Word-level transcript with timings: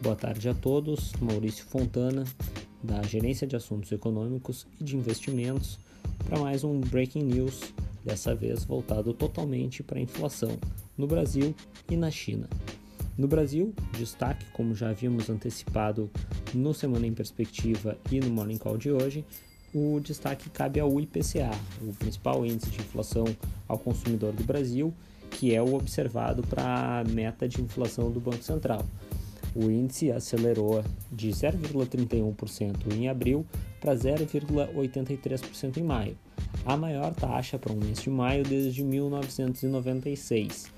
boa 0.00 0.14
tarde 0.14 0.48
a 0.48 0.54
todos. 0.54 1.12
Maurício 1.20 1.64
Fontana, 1.64 2.24
da 2.82 3.02
Gerência 3.02 3.46
de 3.46 3.56
Assuntos 3.56 3.90
Econômicos 3.90 4.66
e 4.80 4.84
de 4.84 4.96
Investimentos, 4.96 5.78
para 6.28 6.38
mais 6.38 6.62
um 6.64 6.80
Breaking 6.80 7.24
News, 7.24 7.72
dessa 8.04 8.34
vez 8.34 8.64
voltado 8.64 9.12
totalmente 9.12 9.82
para 9.82 9.98
a 9.98 10.02
inflação 10.02 10.56
no 10.96 11.06
Brasil 11.06 11.54
e 11.90 11.96
na 11.96 12.10
China. 12.10 12.48
No 13.16 13.26
Brasil, 13.26 13.74
destaque, 13.96 14.46
como 14.52 14.74
já 14.74 14.90
havíamos 14.90 15.28
antecipado 15.28 16.08
no 16.54 16.72
Semana 16.72 17.06
em 17.06 17.12
Perspectiva 17.12 17.98
e 18.10 18.20
no 18.20 18.30
Morning 18.30 18.58
Call 18.58 18.78
de 18.78 18.92
hoje, 18.92 19.24
o 19.74 20.00
destaque 20.00 20.48
cabe 20.48 20.78
ao 20.78 21.00
IPCA, 21.00 21.50
o 21.82 21.92
principal 21.92 22.46
índice 22.46 22.70
de 22.70 22.80
inflação 22.80 23.24
ao 23.66 23.78
consumidor 23.78 24.32
do 24.32 24.44
Brasil, 24.44 24.94
que 25.30 25.54
é 25.54 25.60
o 25.60 25.74
observado 25.74 26.42
para 26.42 27.00
a 27.00 27.04
meta 27.04 27.48
de 27.48 27.60
inflação 27.60 28.10
do 28.10 28.20
Banco 28.20 28.42
Central. 28.42 28.84
O 29.54 29.70
índice 29.70 30.10
acelerou 30.12 30.84
de 31.10 31.30
0,31% 31.30 32.92
em 32.92 33.08
abril 33.08 33.46
para 33.80 33.94
0,83% 33.94 35.78
em 35.78 35.82
maio, 35.82 36.18
a 36.64 36.76
maior 36.76 37.14
taxa 37.14 37.58
para 37.58 37.72
um 37.72 37.76
mês 37.76 38.02
de 38.02 38.10
maio 38.10 38.44
desde 38.44 38.84
1996. 38.84 40.70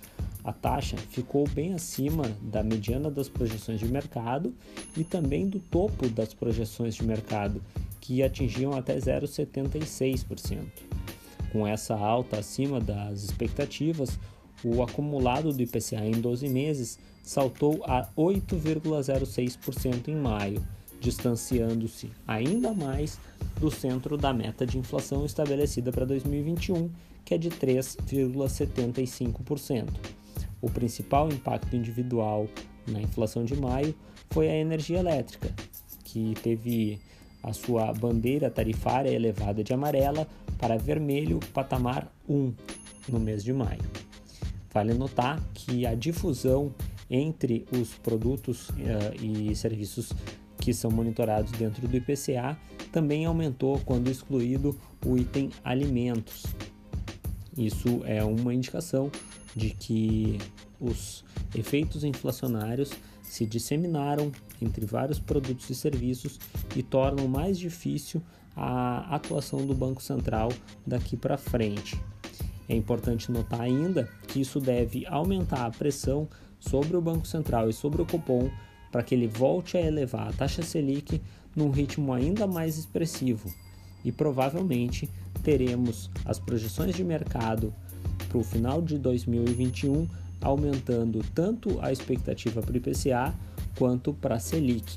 A 0.42 0.52
taxa 0.52 0.96
ficou 0.96 1.46
bem 1.48 1.74
acima 1.74 2.24
da 2.40 2.62
mediana 2.62 3.10
das 3.10 3.28
projeções 3.28 3.78
de 3.78 3.86
mercado 3.86 4.54
e 4.96 5.04
também 5.04 5.46
do 5.46 5.60
topo 5.60 6.08
das 6.08 6.32
projeções 6.32 6.94
de 6.94 7.04
mercado, 7.04 7.62
que 8.00 8.22
atingiam 8.22 8.72
até 8.72 8.96
0,76%. 8.96 10.58
Com 11.52 11.66
essa 11.66 11.94
alta 11.94 12.38
acima 12.38 12.80
das 12.80 13.24
expectativas, 13.24 14.18
o 14.64 14.82
acumulado 14.82 15.52
do 15.52 15.62
IPCA 15.62 16.04
em 16.04 16.20
12 16.20 16.48
meses 16.48 16.98
saltou 17.22 17.80
a 17.84 18.08
8,06% 18.16 20.08
em 20.08 20.16
maio, 20.16 20.66
distanciando-se 21.00 22.10
ainda 22.26 22.72
mais 22.72 23.20
do 23.58 23.70
centro 23.70 24.16
da 24.16 24.32
meta 24.32 24.66
de 24.66 24.78
inflação 24.78 25.24
estabelecida 25.24 25.92
para 25.92 26.04
2021, 26.04 26.90
que 27.24 27.34
é 27.34 27.38
de 27.38 27.50
3,75%. 27.50 29.88
O 30.60 30.68
principal 30.68 31.28
impacto 31.28 31.74
individual 31.74 32.48
na 32.86 33.00
inflação 33.00 33.44
de 33.44 33.56
maio 33.56 33.94
foi 34.30 34.48
a 34.48 34.56
energia 34.56 34.98
elétrica, 34.98 35.54
que 36.04 36.34
teve 36.42 36.98
a 37.42 37.52
sua 37.52 37.92
bandeira 37.92 38.50
tarifária 38.50 39.10
elevada 39.10 39.64
de 39.64 39.72
amarela 39.72 40.26
para 40.58 40.76
vermelho, 40.76 41.40
patamar 41.54 42.12
1, 42.28 42.52
no 43.08 43.18
mês 43.18 43.42
de 43.42 43.52
maio. 43.52 43.80
Vale 44.72 44.94
notar 44.94 45.40
que 45.52 45.84
a 45.86 45.94
difusão 45.94 46.72
entre 47.10 47.66
os 47.72 47.90
produtos 47.94 48.68
uh, 48.70 48.74
e 49.20 49.54
serviços 49.56 50.12
que 50.58 50.72
são 50.72 50.90
monitorados 50.90 51.50
dentro 51.52 51.88
do 51.88 51.96
IPCA 51.96 52.56
também 52.92 53.24
aumentou 53.24 53.80
quando 53.84 54.08
excluído 54.08 54.78
o 55.04 55.16
item 55.16 55.50
alimentos. 55.64 56.44
Isso 57.56 58.02
é 58.04 58.22
uma 58.22 58.54
indicação 58.54 59.10
de 59.56 59.70
que 59.70 60.38
os 60.80 61.24
efeitos 61.54 62.04
inflacionários 62.04 62.90
se 63.22 63.44
disseminaram 63.44 64.30
entre 64.60 64.84
vários 64.86 65.18
produtos 65.18 65.68
e 65.70 65.74
serviços 65.74 66.38
e 66.76 66.82
tornam 66.82 67.26
mais 67.26 67.58
difícil 67.58 68.22
a 68.56 69.14
atuação 69.14 69.66
do 69.66 69.74
Banco 69.74 70.02
Central 70.02 70.50
daqui 70.86 71.16
para 71.16 71.36
frente. 71.36 72.00
É 72.70 72.76
importante 72.76 73.32
notar 73.32 73.62
ainda 73.62 74.08
que 74.28 74.40
isso 74.40 74.60
deve 74.60 75.04
aumentar 75.06 75.66
a 75.66 75.70
pressão 75.72 76.28
sobre 76.60 76.96
o 76.96 77.02
Banco 77.02 77.26
Central 77.26 77.68
e 77.68 77.72
sobre 77.72 78.00
o 78.00 78.06
Copom 78.06 78.48
para 78.92 79.02
que 79.02 79.12
ele 79.12 79.26
volte 79.26 79.76
a 79.76 79.80
elevar 79.80 80.28
a 80.28 80.32
taxa 80.32 80.62
Selic 80.62 81.20
num 81.56 81.68
ritmo 81.70 82.12
ainda 82.12 82.46
mais 82.46 82.78
expressivo. 82.78 83.52
E 84.04 84.12
provavelmente 84.12 85.10
teremos 85.42 86.08
as 86.24 86.38
projeções 86.38 86.94
de 86.94 87.02
mercado 87.02 87.74
para 88.28 88.38
o 88.38 88.44
final 88.44 88.80
de 88.80 88.98
2021 88.98 90.06
aumentando 90.40 91.24
tanto 91.34 91.76
a 91.82 91.90
expectativa 91.90 92.62
para 92.62 92.72
o 92.72 92.76
IPCA 92.76 93.34
quanto 93.76 94.14
para 94.14 94.36
a 94.36 94.38
Selic. 94.40 94.96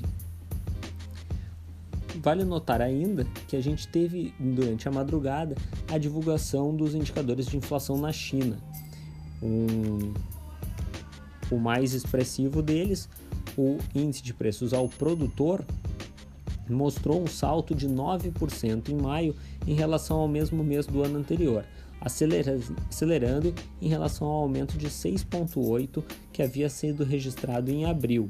Vale 2.22 2.44
notar 2.44 2.80
ainda 2.80 3.26
que 3.48 3.56
a 3.56 3.60
gente 3.60 3.88
teve 3.88 4.32
durante 4.38 4.88
a 4.88 4.92
madrugada 4.92 5.56
a 5.88 5.98
divulgação 5.98 6.74
dos 6.74 6.94
indicadores 6.94 7.46
de 7.46 7.56
inflação 7.56 7.98
na 7.98 8.12
China. 8.12 8.56
Um, 9.42 10.14
o 11.50 11.58
mais 11.58 11.92
expressivo 11.92 12.62
deles, 12.62 13.08
o 13.58 13.78
índice 13.94 14.22
de 14.22 14.32
preços 14.32 14.72
ao 14.72 14.88
produtor, 14.88 15.64
mostrou 16.68 17.22
um 17.22 17.26
salto 17.26 17.74
de 17.74 17.88
9% 17.88 18.88
em 18.88 18.96
maio 18.96 19.34
em 19.66 19.74
relação 19.74 20.18
ao 20.18 20.28
mesmo 20.28 20.64
mês 20.64 20.86
do 20.86 21.02
ano 21.02 21.18
anterior, 21.18 21.64
acelerando 22.00 23.54
em 23.80 23.88
relação 23.88 24.26
ao 24.26 24.42
aumento 24.42 24.78
de 24.78 24.88
6,8% 24.88 26.02
que 26.32 26.42
havia 26.42 26.68
sido 26.68 27.04
registrado 27.04 27.70
em 27.70 27.84
abril. 27.84 28.28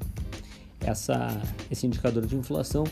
Essa, 0.81 1.41
esse 1.71 1.87
indicador 1.87 2.27
de 2.27 2.37
inflação 2.37 2.84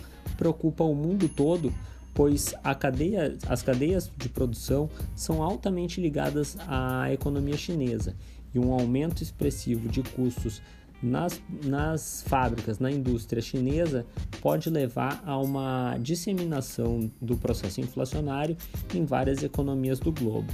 preocupa 0.42 0.82
o 0.82 0.92
mundo 0.92 1.28
todo, 1.28 1.72
pois 2.12 2.53
cadeia, 2.80 3.38
as 3.48 3.62
cadeias 3.62 4.10
de 4.16 4.28
produção 4.28 4.91
são 5.14 5.41
altamente 5.41 6.00
ligadas 6.00 6.56
à 6.66 7.12
economia 7.12 7.56
chinesa 7.56 8.16
e 8.53 8.58
um 8.58 8.72
aumento 8.72 9.22
expressivo 9.22 9.88
de 9.88 10.03
custos 10.03 10.60
nas, 11.00 11.41
nas 11.64 12.25
fábricas, 12.26 12.80
na 12.80 12.91
indústria 12.91 13.41
chinesa, 13.41 14.04
pode 14.41 14.69
levar 14.69 15.22
a 15.25 15.38
uma 15.38 15.97
disseminação 16.00 17.09
do 17.20 17.36
processo 17.36 17.80
inflacionário 17.80 18.56
em 18.92 19.04
várias 19.04 19.44
economias 19.44 20.00
do 20.00 20.10
globo. 20.10 20.53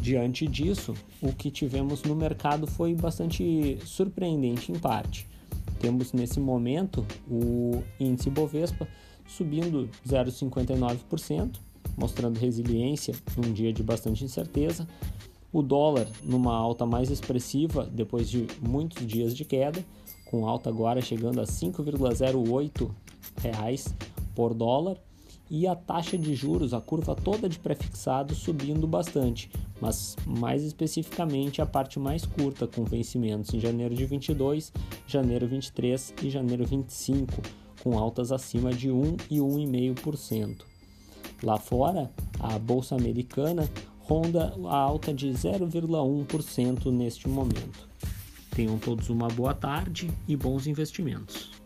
Diante 0.00 0.46
disso, 0.46 0.94
o 1.20 1.32
que 1.32 1.52
tivemos 1.52 2.02
no 2.02 2.16
mercado 2.16 2.66
foi 2.66 2.94
bastante 2.94 3.78
surpreendente 3.84 4.72
em 4.72 4.78
parte. 4.78 5.30
Temos 5.80 6.12
nesse 6.12 6.38
momento 6.38 7.06
o 7.28 7.82
índice 7.98 8.28
Bovespa 8.28 8.86
subindo 9.26 9.88
0,59%, 10.06 11.56
mostrando 11.96 12.38
resiliência 12.38 13.14
num 13.36 13.52
dia 13.52 13.72
de 13.72 13.82
bastante 13.82 14.22
incerteza. 14.22 14.86
O 15.50 15.62
dólar 15.62 16.06
numa 16.22 16.54
alta 16.54 16.84
mais 16.84 17.10
expressiva 17.10 17.88
depois 17.90 18.28
de 18.28 18.46
muitos 18.60 19.04
dias 19.06 19.34
de 19.34 19.44
queda, 19.44 19.84
com 20.26 20.46
alta 20.46 20.68
agora 20.68 21.00
chegando 21.00 21.40
a 21.40 21.44
5,08 21.44 22.90
reais 23.42 23.94
por 24.34 24.52
dólar 24.52 24.98
e 25.50 25.66
a 25.66 25.74
taxa 25.74 26.16
de 26.16 26.34
juros, 26.34 26.72
a 26.72 26.80
curva 26.80 27.14
toda 27.16 27.48
de 27.48 27.58
prefixado 27.58 28.34
subindo 28.34 28.86
bastante, 28.86 29.50
mas 29.80 30.16
mais 30.24 30.62
especificamente 30.62 31.60
a 31.60 31.66
parte 31.66 31.98
mais 31.98 32.24
curta, 32.24 32.66
com 32.66 32.84
vencimentos 32.84 33.52
em 33.52 33.58
janeiro 33.58 33.94
de 33.94 34.06
22, 34.06 34.72
janeiro 35.06 35.48
23 35.48 36.14
e 36.22 36.30
janeiro 36.30 36.64
25, 36.64 37.42
com 37.82 37.98
altas 37.98 38.30
acima 38.30 38.72
de 38.72 38.90
1 38.90 39.16
e 39.28 39.38
1,5%. 39.38 40.58
Lá 41.42 41.58
fora, 41.58 42.10
a 42.38 42.58
bolsa 42.58 42.94
americana 42.94 43.68
ronda 43.98 44.54
a 44.66 44.76
alta 44.76 45.12
de 45.12 45.28
0,1% 45.28 46.92
neste 46.92 47.28
momento. 47.28 47.88
Tenham 48.54 48.78
todos 48.78 49.08
uma 49.08 49.28
boa 49.28 49.54
tarde 49.54 50.10
e 50.28 50.36
bons 50.36 50.66
investimentos. 50.66 51.59